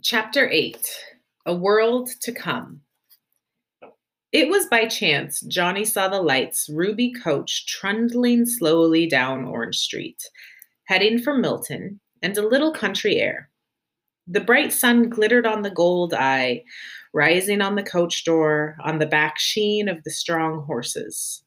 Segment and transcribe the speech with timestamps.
[0.00, 0.78] Chapter 8
[1.46, 2.82] A World to Come.
[4.30, 10.22] It was by chance Johnny saw the Lytes Ruby coach trundling slowly down Orange Street,
[10.84, 13.50] heading for Milton and a little country air.
[14.28, 16.62] The bright sun glittered on the gold eye,
[17.12, 21.42] rising on the coach door, on the back sheen of the strong horses.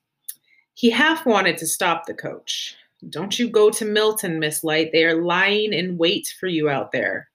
[0.73, 2.75] He half wanted to stop the coach.
[3.09, 4.91] Don't you go to Milton, Miss Lyte.
[4.91, 7.30] They are lying in wait for you out there.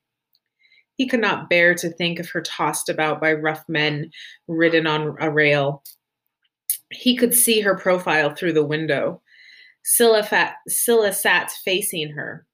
[0.97, 4.11] He could not bear to think of her tossed about by rough men
[4.49, 5.83] ridden on a rail.
[6.91, 9.21] He could see her profile through the window.
[9.85, 12.47] Cilla, fat, Cilla sat facing her.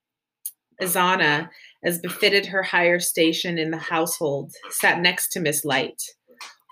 [0.81, 1.49] Isannah,
[1.85, 6.03] as befitted her higher station in the household, sat next to Miss Lyte.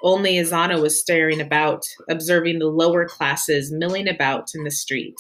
[0.02, 5.16] Only Isannah was staring about, observing the lower classes milling about in the street.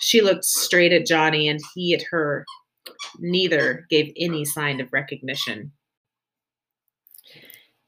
[0.00, 2.44] She looked straight at Johnny and he at her.
[3.18, 5.72] Neither gave any sign of recognition.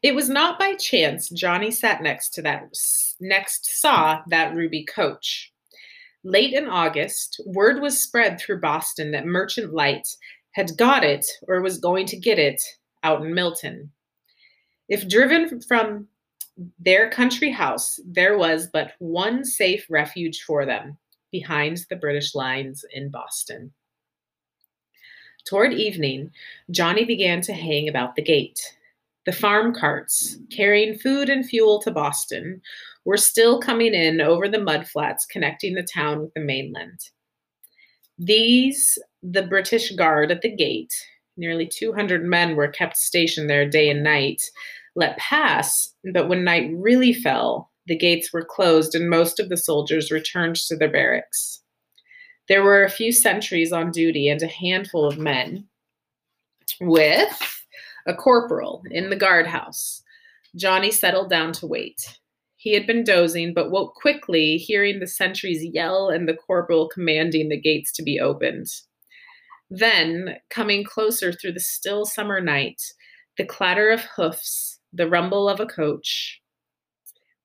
[0.02, 2.68] It was not by chance Johnny sat next to that
[3.20, 5.52] next saw that Ruby coach.
[6.22, 10.08] Late in August, word was spread through Boston that Merchant Lyte
[10.52, 12.62] had got it or was going to get it
[13.02, 13.90] out in Milton.
[14.88, 16.08] If driven from
[16.78, 20.96] their country house, there was but one safe refuge for them
[21.30, 23.72] behind the British lines in Boston.
[25.48, 26.30] Toward evening,
[26.70, 28.60] Johnny began to hang about the gate.
[29.24, 32.60] The farm carts, carrying food and fuel to Boston,
[33.06, 37.00] were still coming in over the mudflats connecting the town with the mainland.
[38.18, 40.92] These, the British Guard at the gate,
[41.38, 44.42] nearly 200 men were kept stationed there day and night,
[44.96, 49.56] let pass, but when night really fell, the gates were closed and most of the
[49.56, 51.62] soldiers returned to their barracks.
[52.48, 55.68] There were a few sentries on duty and a handful of men
[56.80, 57.64] with
[58.06, 60.02] a corporal in the guardhouse.
[60.56, 62.18] Johnny settled down to wait.
[62.56, 67.48] He had been dozing, but woke quickly, hearing the sentries yell and the corporal commanding
[67.48, 68.66] the gates to be opened.
[69.70, 72.80] Then, coming closer through the still summer night,
[73.36, 76.40] the clatter of hoofs, the rumble of a coach,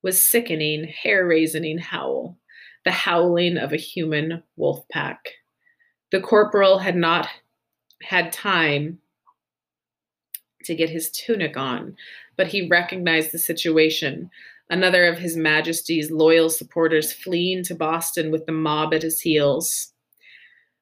[0.02, 2.38] was sickening, hair raising howl
[2.86, 5.20] the howling of a human wolf pack.
[6.12, 7.28] The corporal had not
[8.02, 9.00] had time
[10.66, 11.96] to get his tunic on,
[12.38, 14.30] but he recognized the situation.
[14.70, 19.94] Another of His Majesty's loyal supporters fleeing to Boston with the mob at his heels.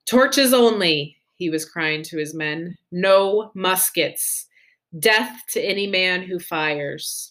[0.05, 2.77] Torches only, he was crying to his men.
[2.91, 4.47] No muskets.
[4.99, 7.29] Death to any man who fires.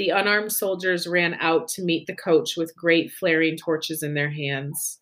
[0.00, 4.30] The unarmed soldiers ran out to meet the coach with great flaring torches in their
[4.30, 4.98] hands.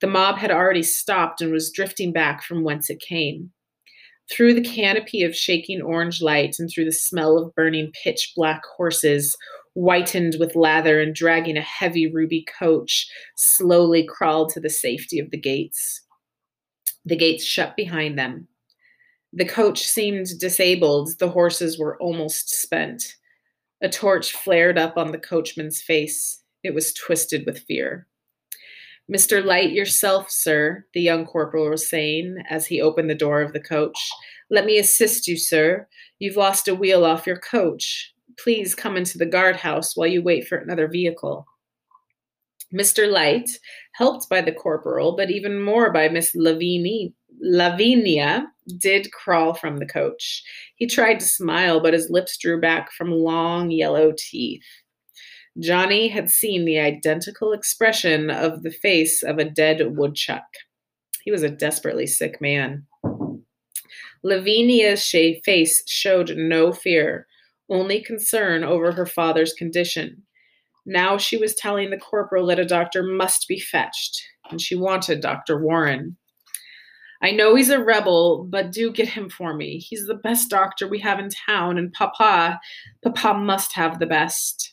[0.00, 3.50] The mob had already stopped and was drifting back from whence it came.
[4.32, 8.62] Through the canopy of shaking orange light and through the smell of burning pitch black
[8.74, 9.36] horses,
[9.74, 15.30] whitened with lather and dragging a heavy ruby coach, slowly crawled to the safety of
[15.30, 16.00] the gates.
[17.04, 18.48] The gates shut behind them.
[19.30, 23.14] The coach seemed disabled, the horses were almost spent.
[23.80, 26.42] A torch flared up on the coachman's face.
[26.64, 28.06] It was twisted with fear.
[29.10, 29.42] Mr.
[29.42, 33.60] Lyte yourself, sir, the young corporal was saying as he opened the door of the
[33.60, 33.96] coach.
[34.50, 35.86] Let me assist you, sir.
[36.18, 38.12] You've lost a wheel off your coach.
[38.38, 41.46] Please come into the guardhouse while you wait for another vehicle.
[42.74, 43.10] Mr.
[43.10, 43.50] Lyte,
[43.92, 48.46] helped by the corporal, but even more by Miss Lavinia, Lavinia,
[48.78, 50.42] did crawl from the coach.
[50.76, 54.64] He tried to smile, but his lips drew back from long yellow teeth.
[55.58, 60.44] Johnny had seen the identical expression of the face of a dead woodchuck.
[61.24, 62.86] He was a desperately sick man.
[64.22, 65.08] Lavinia's
[65.44, 67.26] face showed no fear,
[67.68, 70.22] only concern over her father's condition.
[70.88, 75.20] Now she was telling the corporal that a doctor must be fetched, and she wanted
[75.20, 75.62] Dr.
[75.62, 76.16] Warren.
[77.20, 79.80] I know he's a rebel, but do get him for me.
[79.80, 82.58] He's the best doctor we have in town, and Papa,
[83.04, 84.72] Papa must have the best.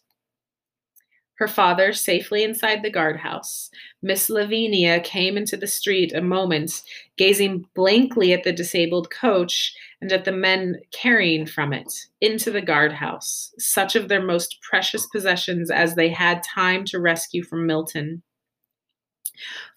[1.38, 3.69] Her father safely inside the guardhouse,
[4.01, 6.81] Miss Lavinia came into the street a moment,
[7.18, 12.62] gazing blankly at the disabled coach and at the men carrying from it into the
[12.62, 18.21] guardhouse, such of their most precious possessions as they had time to rescue from Milton.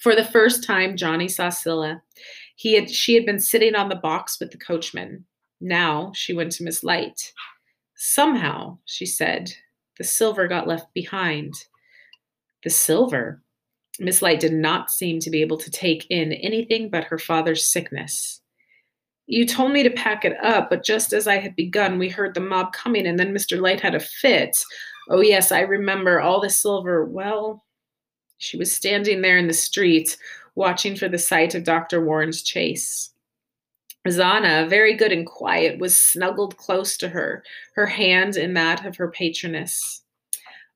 [0.00, 2.00] For the first time, Johnny saw Cilla.
[2.56, 5.24] He had she had been sitting on the box with the coachman.
[5.60, 7.32] Now she went to Miss Lyte.
[7.96, 9.52] Somehow, she said,
[9.98, 11.54] the silver got left behind.
[12.62, 13.42] The silver.
[13.98, 17.64] Miss Lyte did not seem to be able to take in anything but her father's
[17.64, 18.40] sickness.
[19.30, 22.32] You told me to pack it up, but just as I had begun, we heard
[22.32, 23.60] the mob coming, and then Mr.
[23.60, 24.56] Lyte had a fit.
[25.10, 27.04] Oh, yes, I remember all the silver.
[27.04, 27.62] Well,
[28.38, 30.16] she was standing there in the street,
[30.54, 32.02] watching for the sight of Dr.
[32.02, 33.10] Warren's chase.
[34.06, 37.44] Zana, very good and quiet, was snuggled close to her,
[37.74, 40.04] her hand in that of her patroness.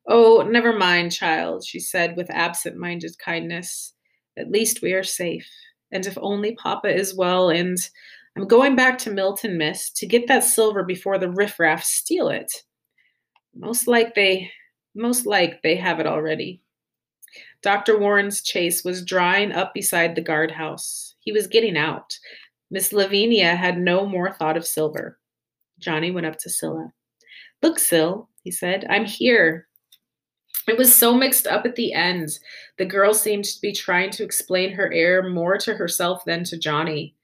[0.06, 3.94] Oh, never mind, child, she said with absent minded kindness.
[4.36, 5.48] At least we are safe.
[5.90, 7.78] And if only Papa is well, and
[8.36, 12.50] I'm going back to Milton, miss, to get that silver before the riffraff steal it.
[13.54, 14.50] Most like they
[14.94, 16.62] most like they have it already.
[17.62, 17.98] Dr.
[17.98, 21.14] Warren's chase was drawing up beside the guardhouse.
[21.20, 22.18] He was getting out.
[22.70, 25.18] Miss Lavinia had no more thought of silver.
[25.78, 26.90] Johnny went up to Cilla.
[27.62, 29.68] Look, Cil, he said, I'm here.
[30.68, 32.38] It was so mixed up at the end.
[32.78, 36.58] The girl seemed to be trying to explain her error more to herself than to
[36.58, 37.14] Johnny.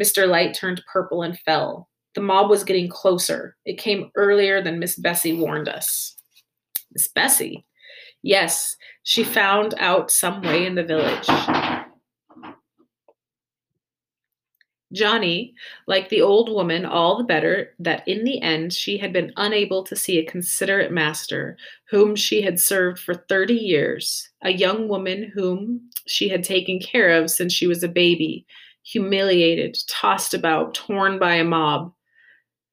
[0.00, 0.28] Mr.
[0.28, 1.88] Lyte turned purple and fell.
[2.14, 3.56] The mob was getting closer.
[3.64, 6.16] It came earlier than Miss Bessie warned us.
[6.92, 7.66] Miss Bessie?
[8.22, 11.28] Yes, she found out some way in the village.
[14.92, 15.54] Johnny,
[15.86, 19.82] like the old woman, all the better that in the end she had been unable
[19.82, 21.56] to see a considerate master
[21.90, 27.10] whom she had served for 30 years, a young woman whom she had taken care
[27.10, 28.46] of since she was a baby,
[28.86, 31.92] humiliated, tossed about, torn by a mob.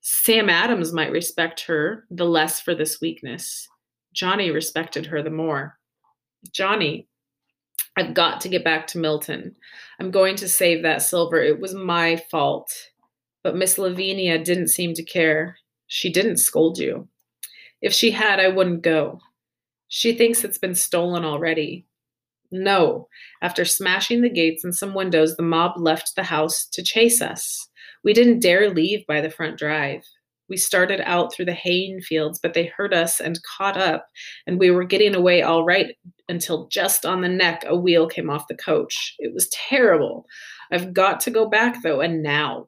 [0.01, 3.68] Sam Adams might respect her the less for this weakness.
[4.13, 5.80] Johnny respected her the more.
[6.51, 7.07] Johnny,
[7.98, 9.56] I've got to get back to Milton.
[10.00, 11.42] I'm going to save that silver.
[11.42, 12.71] It was my fault.
[13.44, 15.57] But Miss Lavinia didn't seem to care.
[15.88, 17.07] She didn't scold you.
[17.81, 19.19] If she had, I wouldn't go.
[19.88, 21.86] She thinks it's been stolen already.
[22.55, 23.07] No.
[23.41, 27.67] After smashing the gates and some windows, the mob left the house to chase us.
[28.03, 30.03] We didn't dare leave by the front drive.
[30.50, 34.05] We started out through the haying fields, but they heard us and caught up,
[34.45, 35.95] and we were getting away all right
[36.29, 39.15] until just on the neck a wheel came off the coach.
[39.17, 40.27] It was terrible.
[40.71, 42.67] I've got to go back though, and now.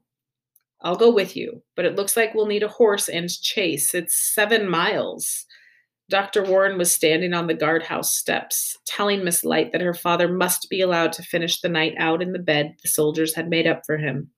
[0.82, 3.94] I'll go with you, but it looks like we'll need a horse and chase.
[3.94, 5.46] It's seven miles.
[6.10, 6.44] Dr.
[6.44, 10.82] Warren was standing on the guardhouse steps, telling Miss Lyte that her father must be
[10.82, 13.98] allowed to finish the night out in the bed the soldiers had made up for
[13.98, 14.30] him.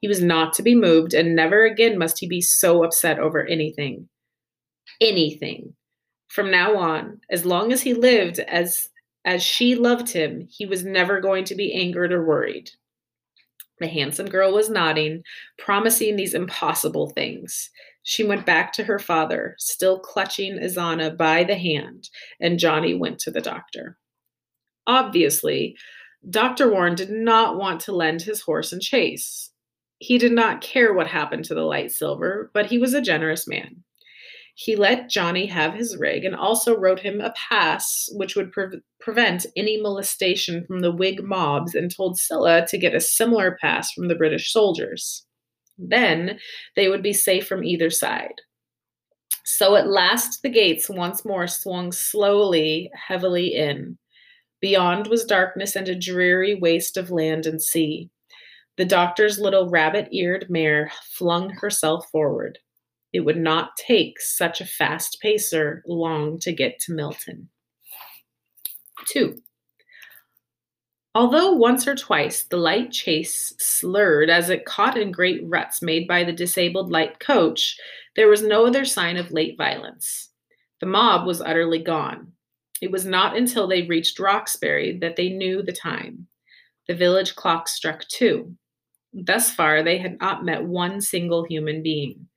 [0.00, 3.46] He was not to be moved, and never again must he be so upset over
[3.46, 4.08] anything.
[5.00, 5.74] Anything.
[6.28, 8.88] From now on, as long as he lived as
[9.24, 12.70] as she loved him, he was never going to be angered or worried.
[13.78, 15.22] The handsome girl was nodding,
[15.58, 17.70] promising these impossible things.
[18.08, 22.08] She went back to her father, still clutching Isannah by the hand,
[22.40, 23.98] and Johnny went to the doctor.
[24.86, 25.76] Obviously,
[26.30, 26.70] Dr.
[26.70, 29.50] Warren did not want to lend his horse and chase.
[29.98, 33.46] He did not care what happened to the Lyte silver, but he was a generous
[33.46, 33.84] man.
[34.54, 38.80] He let Johnny have his rig and also wrote him a pass which would pre-
[39.00, 43.92] prevent any molestation from the Whig mobs and told Cilla to get a similar pass
[43.92, 45.26] from the British soldiers.
[45.78, 46.38] Then
[46.76, 48.34] they would be safe from either side.
[49.44, 53.98] So at last the gates once more swung slowly, heavily in.
[54.60, 58.10] Beyond was darkness and a dreary waste of land and sea.
[58.76, 62.58] The doctor's little rabbit eared mare flung herself forward.
[63.12, 67.48] It would not take such a fast pacer long to get to Milton.
[69.06, 69.40] 2.
[71.18, 76.06] Although once or twice the light chase slurred as it caught in great ruts made
[76.06, 77.76] by the disabled Lyte coach,
[78.14, 80.28] there was no other sign of late violence.
[80.78, 82.34] The mob was utterly gone.
[82.80, 86.28] It was not until they reached Roxbury that they knew the time.
[86.86, 88.54] The village clock struck two.
[89.12, 92.28] Thus far, they had not met one single human being.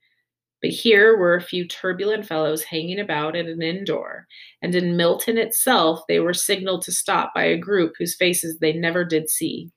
[0.62, 4.28] But here were a few turbulent fellows hanging about at an inn door,
[4.62, 8.72] and in Milton itself they were signaled to stop by a group whose faces they
[8.72, 9.72] never did see.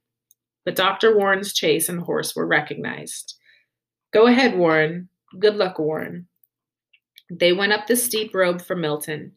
[0.63, 1.17] But Dr.
[1.17, 3.35] Warren's chase and horse were recognized.
[4.13, 5.09] Go ahead, Warren.
[5.39, 6.27] Good luck, Warren.
[7.31, 9.31] They went up the steep road for Milton.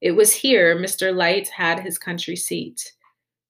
[0.00, 1.14] It was here Mr.
[1.14, 2.92] Lyte had his country seat.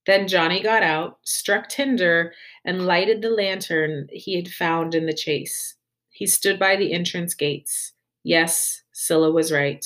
[0.05, 2.33] Then Johnny got out, struck tinder,
[2.65, 5.75] and lighted the lantern he had found in the chase.
[6.16, 7.92] He stood by the entrance gates.
[8.25, 9.85] Yes, Cilla was right.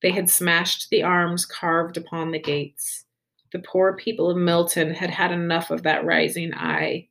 [0.00, 3.04] They had smashed the arms carved upon the gates.
[3.52, 7.08] The poor people of Milton had had enough of that rising eye.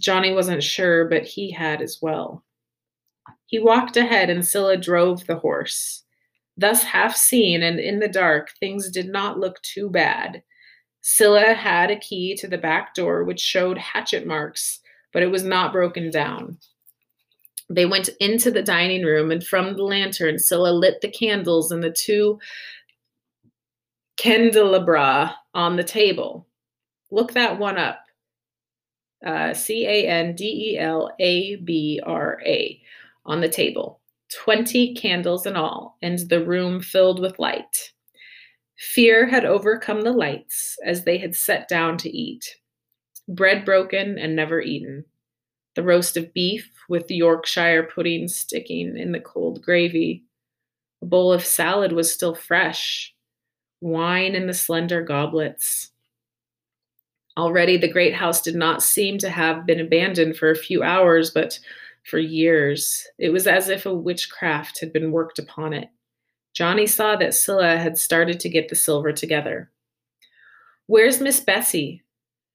[0.00, 2.42] Johnny wasn't sure, but he had as well.
[3.46, 6.02] He walked ahead, and Cilla drove the horse.
[6.56, 10.42] Thus, half seen and in the dark, things did not look too bad.
[11.04, 14.80] Cilla had a key to the back door which showed hatchet marks,
[15.12, 16.58] but it was not broken down.
[17.74, 21.80] They went into the dining room, and from the lantern, Cilla lit the candles in
[21.80, 22.38] the two
[24.18, 26.46] candelabra on the table.
[27.10, 28.00] Look that one up.
[29.24, 32.80] Uh, C A N D E L A B R A
[33.24, 34.00] on the table.
[34.34, 37.92] 20 candles in all, and the room filled with light.
[38.78, 42.56] Fear had overcome the Lytes as they had sat down to eat.
[43.28, 45.04] Bread broken and never eaten.
[45.74, 50.24] The roast of beef with the Yorkshire pudding sticking in the cold gravy.
[51.00, 53.14] A bowl of salad was still fresh.
[53.80, 55.90] Wine in the slender goblets.
[57.36, 61.30] Already the great house did not seem to have been abandoned for a few hours,
[61.30, 61.58] but
[62.04, 63.06] for years.
[63.18, 65.88] It was as if a witchcraft had been worked upon it.
[66.54, 69.70] Johnny saw that Cilla had started to get the silver together.
[70.86, 72.02] Where's Miss Bessie?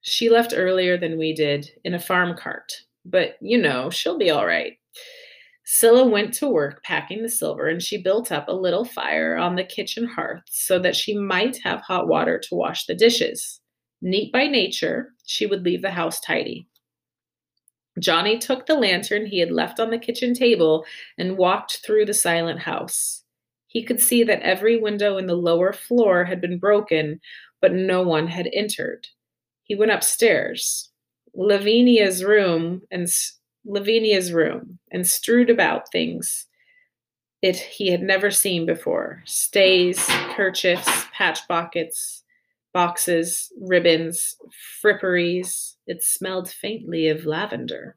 [0.01, 4.29] She left earlier than we did in a farm cart, but you know, she'll be
[4.29, 4.73] all right.
[5.65, 9.55] Cilla went to work packing the silver and she built up a little fire on
[9.55, 13.59] the kitchen hearth so that she might have hot water to wash the dishes.
[14.01, 16.67] Neat by nature, she would leave the house tidy.
[17.99, 20.85] Johnny took the lantern he had left on the kitchen table
[21.17, 23.23] and walked through the silent house.
[23.67, 27.19] He could see that every window in the lower floor had been broken,
[27.59, 29.07] but no one had entered.
[29.63, 30.86] He went upstairs,
[31.37, 33.07] Lavinia's room, and
[33.63, 36.47] Lavinia's room, and strewed about things
[37.41, 40.03] it he had never seen before: stays,
[40.35, 42.23] kerchiefs, patch pockets,
[42.73, 44.35] boxes, ribbons,
[44.81, 45.75] fripperies.
[45.85, 47.95] It smelled faintly of lavender.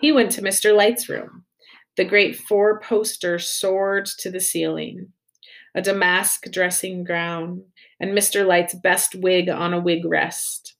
[0.00, 0.76] He went to Mr.
[0.76, 1.44] Lyte's room.
[1.96, 5.12] The great four poster soared to the ceiling,
[5.74, 7.64] a damask dressing gown,
[8.00, 8.46] and Mr.
[8.46, 10.75] Lyte's best wig on a wig rest.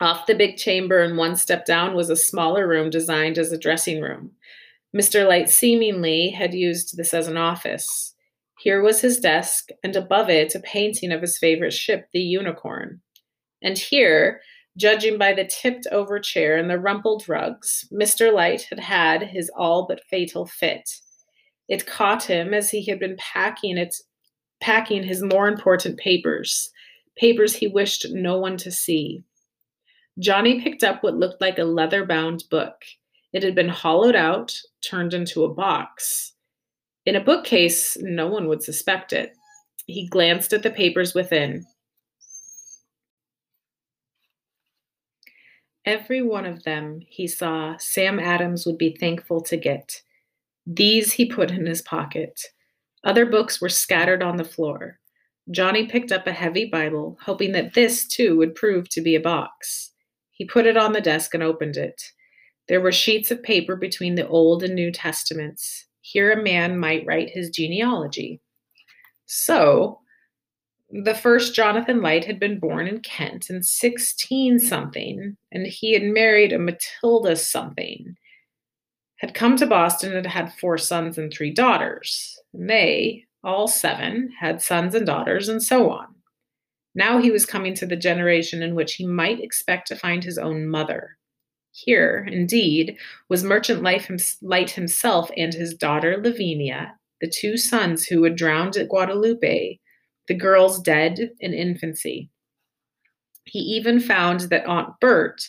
[0.00, 3.58] Off the big chamber and one step down was a smaller room designed as a
[3.58, 4.30] dressing room.
[4.96, 5.26] Mr.
[5.26, 8.14] Lyte seemingly had used this as an office.
[8.58, 13.00] Here was his desk, and above it, a painting of his favorite ship, the Unicorn.
[13.62, 14.40] And here,
[14.76, 18.32] judging by the tipped over chair and the rumpled rugs, Mr.
[18.32, 20.88] Lyte had had his all but fatal fit.
[21.68, 23.94] It caught him as he had been packing it,
[24.60, 26.70] packing his more important papers,
[27.16, 29.22] papers he wished no one to see.
[30.18, 32.82] Johnny picked up what looked like a leather bound book.
[33.32, 36.32] It had been hollowed out, turned into a box.
[37.06, 39.32] In a bookcase, no one would suspect it.
[39.86, 41.64] He glanced at the papers within.
[45.84, 50.02] Every one of them he saw Sam Adams would be thankful to get.
[50.66, 52.38] These he put in his pocket.
[53.04, 54.98] Other books were scattered on the floor.
[55.50, 59.20] Johnny picked up a heavy Bible, hoping that this too would prove to be a
[59.20, 59.92] box.
[60.38, 62.00] He put it on the desk and opened it.
[62.68, 65.86] There were sheets of paper between the Old and New Testaments.
[66.00, 68.40] Here a man might write his genealogy.
[69.26, 69.98] So,
[70.90, 76.02] the first Jonathan Lyte had been born in Kent in 16 something, and he had
[76.04, 78.16] married a Matilda something,
[79.16, 82.38] had come to Boston and had four sons and three daughters.
[82.54, 86.06] And they, all seven, had sons and daughters, and so on.
[86.98, 90.36] Now he was coming to the generation in which he might expect to find his
[90.36, 91.16] own mother.
[91.70, 92.96] Here, indeed,
[93.28, 98.88] was Merchant Lyte himself and his daughter Lavinia, the two sons who had drowned at
[98.88, 99.78] Guadeloupe,
[100.26, 102.30] the girls dead in infancy.
[103.44, 105.40] He even found that Aunt Bert,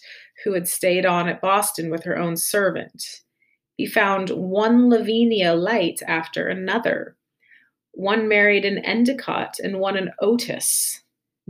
[0.44, 3.04] who had stayed on at Boston with her own servant,
[3.76, 7.18] he found one Lavinia Lyte after another.
[7.94, 11.02] One married an Endicott and one an Otis.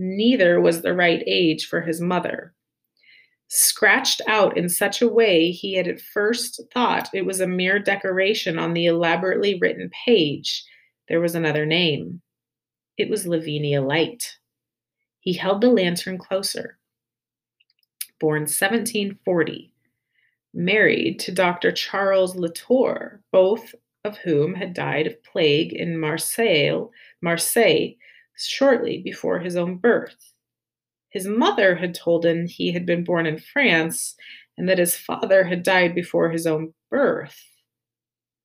[0.01, 2.53] Neither was the right age for his mother
[3.50, 7.79] scratched out in such a way he had at first thought it was a mere
[7.79, 10.63] decoration on the elaborately written page.
[11.08, 12.22] There was another name.
[12.98, 14.38] It was Lavinia Lyte.
[15.20, 16.77] He held the lantern closer.
[18.20, 19.74] Born 1740,
[20.53, 21.72] married to Dr.
[21.72, 23.74] Charles Latour, both
[24.06, 26.89] of whom had died of plague in Marseille,
[27.22, 27.96] Marseille
[28.48, 30.34] shortly before his own birth.
[31.10, 34.15] His mother had told him he had been born in France
[34.58, 37.46] and that his father had died before his own birth.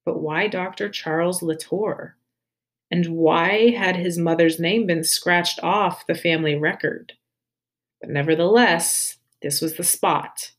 [0.04, 0.88] But why Dr.
[0.88, 2.16] Charles Latour?
[2.90, 7.14] And why had his mother's name been scratched off the family record?
[8.00, 10.52] But nevertheless, this was the spot,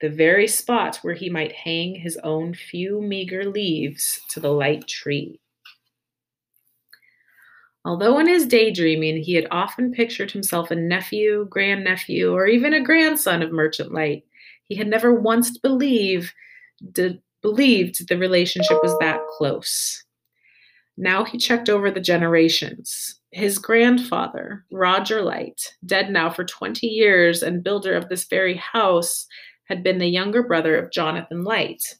[0.00, 4.88] the very spot where he might hang his own few meager leaves to the Lyte
[4.88, 5.41] tree.
[7.84, 12.80] Although in his daydreaming he had often pictured himself a nephew, grandnephew, or even a
[12.80, 14.24] grandson of Merchant Lyte,
[14.64, 16.32] He had never once believed,
[17.42, 20.04] believed the relationship was that close.
[20.96, 23.18] Now he checked over the generations.
[23.32, 29.26] His grandfather, Roger Lyte, dead now for 20 years and builder of this very house,
[29.64, 31.96] had been the younger brother of Jonathan Lyte.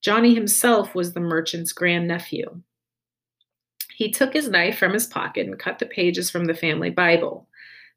[0.00, 2.62] Johnny himself was the merchant's grandnephew.
[3.94, 7.48] He took his knife from his pocket and cut the pages from the family Bible.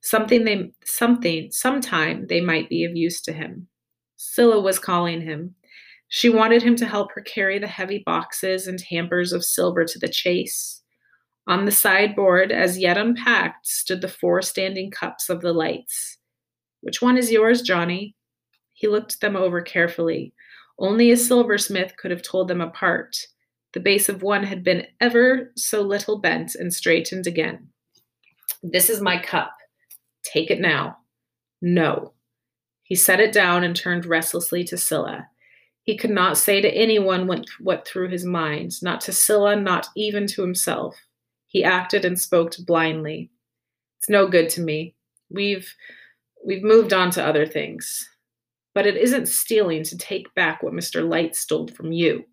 [0.01, 3.67] Something they something sometime they might be of use to him.
[4.17, 5.55] Cilla was calling him.
[6.07, 9.99] She wanted him to help her carry the heavy boxes and hampers of silver to
[9.99, 10.83] the chase.
[11.47, 16.17] On the sideboard, as yet unpacked, stood the four standing cups of the Lytes.
[16.81, 18.15] Which one is yours, Johnny?
[18.73, 20.33] He looked them over carefully.
[20.77, 23.17] Only a silversmith could have told them apart.
[23.73, 27.67] The base of one had been ever so little bent and straightened again.
[28.63, 29.53] This is my cup.
[30.23, 30.97] Take it now.
[31.61, 32.13] No.
[32.83, 35.25] He set it down and turned restlessly to Cilla.
[35.83, 39.87] He could not say to anyone what, what through his mind, not to Cilla, not
[39.95, 40.95] even to himself.
[41.47, 43.31] He acted and spoke blindly.
[43.99, 44.95] It's no good to me.
[45.29, 45.73] We've
[46.45, 48.07] we've moved on to other things.
[48.73, 51.07] But it isn't stealing to take back what Mr.
[51.07, 52.25] Lyte stole from you.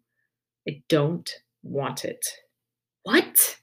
[0.68, 1.30] I don't
[1.62, 2.24] want it.
[3.02, 3.56] What?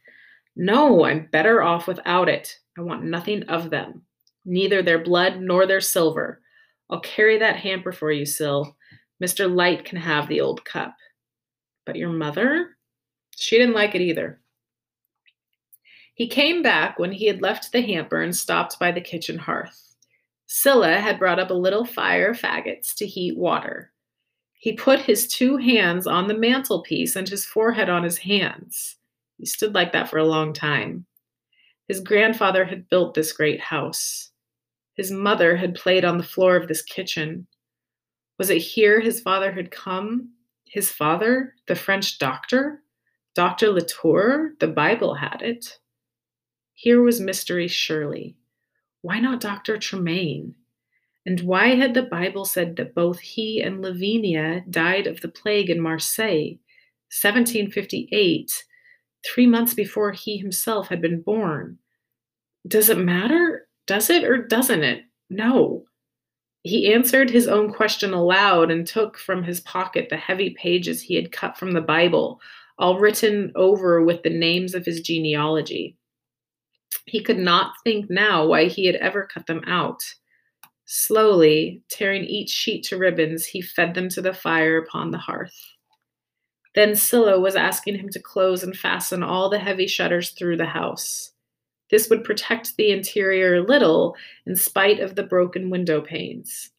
[0.56, 2.58] No, I'm better off without it.
[2.78, 4.04] I want nothing of them,
[4.46, 6.42] neither their blood nor their silver.
[6.90, 8.76] I'll carry that hamper for you, Cil.
[9.24, 9.54] Mr.
[9.54, 10.96] Lyte can have the old cup.
[11.86, 12.78] But your mother?
[13.36, 14.42] She didn't like it either.
[16.16, 19.96] He came back when he had left the hamper and stopped by the kitchen hearth.
[20.48, 23.92] Cilla had brought up a little fire of faggots to heat water.
[24.62, 28.96] He put his two hands on the mantelpiece and his forehead on his hands.
[29.40, 31.08] He stood like that for a long time.
[31.88, 34.30] His grandfather had built this great house.
[34.94, 37.48] His mother had played on the floor of this kitchen.
[38.38, 40.30] Was it here his father had come?
[40.66, 42.84] His father, the French doctor?
[43.34, 43.72] Dr.
[43.72, 44.54] Latour?
[44.60, 45.80] The Bible had it.
[46.76, 48.38] Here was mystery surely.
[49.02, 49.78] Why not Dr.
[49.78, 50.54] Tremain?
[51.26, 55.70] And why had the Bible said that both he and Lavinia died of the plague
[55.70, 56.58] in Marseille,
[57.22, 58.64] 1758,
[59.26, 61.78] three months before he himself had been born?
[62.68, 63.68] Does it matter?
[63.86, 65.04] Does it or doesn't it?
[65.30, 65.86] No.
[66.64, 71.16] He answered his own question aloud and took from his pocket the heavy pages he
[71.16, 72.40] had cut from the Bible,
[72.78, 75.98] all written over with the names of his genealogy.
[77.06, 80.04] He could not think now why he had ever cut them out.
[80.94, 85.58] Slowly, tearing each sheet to ribbons, he fed them to the fire upon the hearth.
[86.76, 90.66] Then Scylla was asking him to close and fasten all the heavy shutters through the
[90.66, 91.32] house.
[91.92, 96.72] This would protect the interior a little in spite of the broken window panes.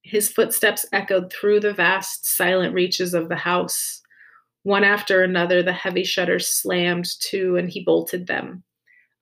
[0.00, 4.00] His footsteps echoed through the vast, silent reaches of the house.
[4.62, 8.64] One after another, the heavy shutters slammed to, and he bolted them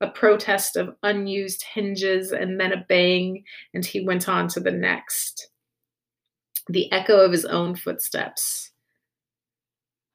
[0.00, 4.70] a protest of unused hinges, and then a bang, and he went on to the
[4.70, 5.50] next.
[6.68, 8.70] The echo of his own footsteps.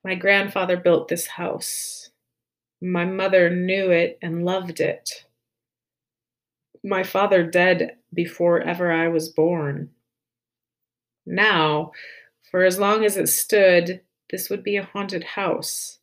[0.04, 2.12] My grandfather built this house.
[2.82, 5.26] My mother knew it and loved it.
[6.84, 9.90] My father dead before ever I was born.
[11.26, 11.92] Now,
[12.52, 16.00] for as long as it stood, this would be a haunted house.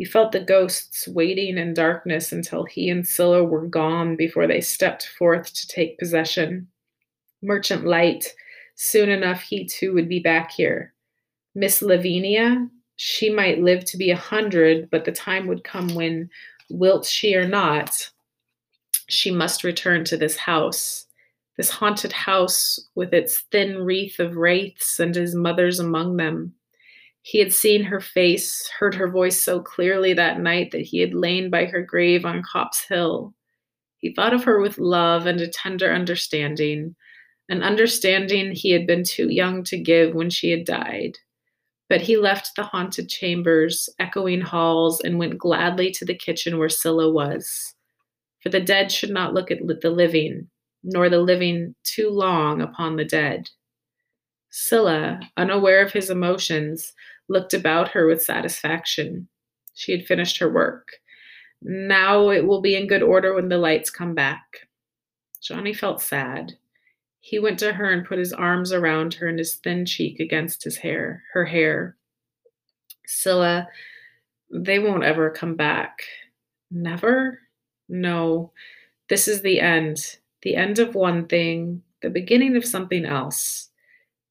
[0.00, 4.62] He felt the ghosts waiting in darkness until he and Cilla were gone before they
[4.62, 6.68] stepped forth to take possession.
[7.42, 8.24] Merchant Lyte,
[8.76, 10.94] soon enough he too would be back here.
[11.54, 16.30] Miss Lavinia, she might live to be a hundred, but the time would come when,
[16.70, 18.10] wilt she or not,
[19.10, 21.08] she must return to this house.
[21.58, 26.54] This haunted house with its thin wreath of wraiths and his mother's among them.
[27.22, 31.14] He had seen her face, heard her voice so clearly that night that he had
[31.14, 33.34] lain by her grave on Copp's Hill.
[33.98, 36.96] He thought of her with love and a tender understanding,
[37.50, 41.18] an understanding he had been too young to give when she had died.
[41.88, 46.68] But he left the haunted chambers, echoing halls, and went gladly to the kitchen where
[46.68, 47.74] Cilla was.
[48.42, 50.48] For the dead should not look at the living,
[50.82, 53.50] nor the living too long upon the dead.
[54.50, 56.92] Cilla, unaware of his emotions,
[57.28, 59.28] looked about her with satisfaction.
[59.74, 60.88] She had finished her work.
[61.62, 64.68] Now it will be in good order when the Lytes come back.
[65.42, 66.52] Johnny felt sad.
[67.20, 70.64] He went to her and put his arms around her and his thin cheek against
[70.64, 71.96] his hair, her hair.
[73.06, 73.66] Cilla,
[74.50, 76.02] they won't ever come back.
[76.70, 77.40] Never?
[77.88, 78.52] No.
[79.08, 80.18] This is the end.
[80.42, 83.69] The end of one thing, the beginning of something else.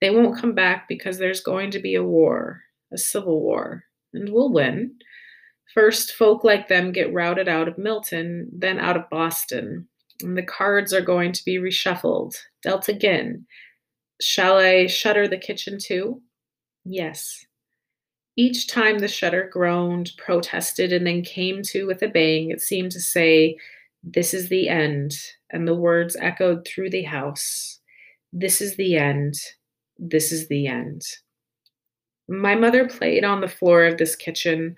[0.02, 2.62] They won't come back because there's going to be a war,
[2.94, 3.84] a civil war,
[4.14, 4.96] and we'll win.
[5.74, 9.88] First, folk like them get routed out of Milton, then out of Boston,
[10.22, 13.46] and the cards are going to be reshuffled, dealt again.
[14.22, 16.22] Shall I shutter the kitchen too?
[16.86, 17.46] Yes.
[18.36, 22.92] Each time the shutter groaned, protested, and then came to with a bang, it seemed
[22.94, 23.58] to say,
[24.02, 25.14] This is the end.
[25.52, 27.80] And the words echoed through the house
[28.32, 29.36] This is the end.
[30.00, 31.02] This is the end.
[32.30, 34.76] My mother played on the floor of this kitchen.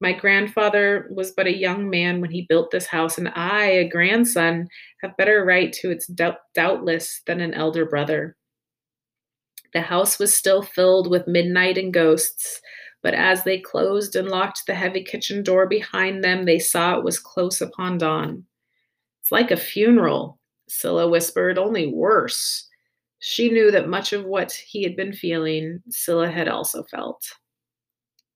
[0.00, 3.88] My grandfather was but a young man when he built this house, and I, a
[3.88, 4.68] grandson,
[5.02, 8.36] have better right to its doubt- doubtless than an elder brother.
[9.74, 12.60] The house was still filled with midnight and ghosts,
[13.02, 17.04] but as they closed and locked the heavy kitchen door behind them, they saw it
[17.04, 18.44] was close upon dawn.
[19.22, 20.38] It's like a funeral,
[20.70, 22.68] Cilla whispered, only worse.
[23.24, 27.24] She knew that much of what he had been feeling, Cilla had also felt.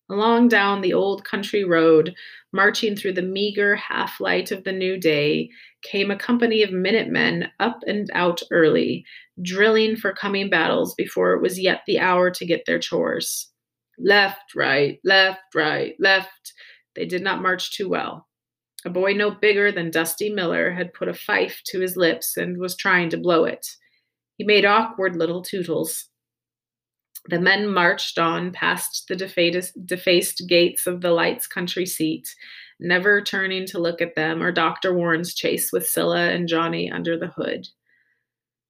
[0.08, 2.14] Along down the old country road,
[2.52, 5.50] marching through the meager half light of the new day,
[5.82, 9.04] came a company of Minutemen up and out early,
[9.42, 13.50] drilling for coming battles before it was yet the hour to get their chores.
[13.98, 16.52] Left, right, left, right, left.
[16.94, 18.28] They did not march too well.
[18.84, 22.56] A boy no bigger than Dusty Miller had put a fife to his lips and
[22.58, 23.66] was trying to blow it.
[24.36, 26.04] He made awkward little tootles.
[27.28, 32.28] The men marched on past the defaced, gates of the Lytes country seat,
[32.78, 34.94] never turning to look at them or Dr.
[34.94, 37.66] Warren's chase with Cilla and Johnny under the hood.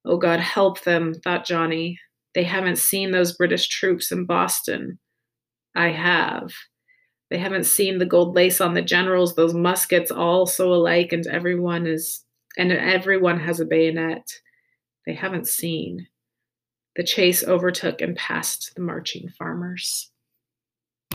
[0.05, 1.99] Oh, God, help them, thought Johnny.
[2.33, 4.99] They haven't seen those British troops in Boston.
[5.75, 6.51] I have.
[7.29, 11.27] They haven't seen the gold lace on the generals, those muskets all so alike, and
[11.27, 12.23] everyone is
[12.57, 14.23] and everyone has a bayonet
[15.07, 16.07] they haven't seen.
[16.97, 20.11] The chase overtook and passed the marching farmers.